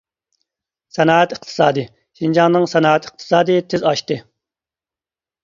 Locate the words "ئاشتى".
3.93-4.21